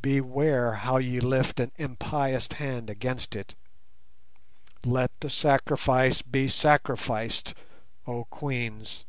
Beware 0.00 0.72
how 0.76 0.96
ye 0.96 1.20
lift 1.20 1.60
an 1.60 1.72
impious 1.76 2.48
hand 2.54 2.88
against 2.88 3.36
it! 3.36 3.54
Let 4.82 5.10
the 5.20 5.28
sacrifice 5.28 6.22
be 6.22 6.48
sacrificed, 6.48 7.52
oh 8.06 8.24
Queens." 8.30 9.04